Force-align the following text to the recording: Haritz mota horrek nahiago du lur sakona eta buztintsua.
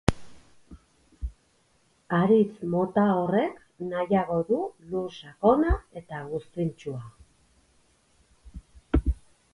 Haritz 2.19 2.63
mota 2.71 3.03
horrek 3.17 3.61
nahiago 3.91 4.39
du 4.49 4.63
lur 4.95 5.15
sakona 5.21 5.77
eta 6.03 6.23
buztintsua. 6.33 7.03